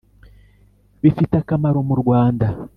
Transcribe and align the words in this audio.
Bifite 1.01 1.33
akamaro 1.41 1.79
mu 1.89 1.95
rwanda 2.01 2.47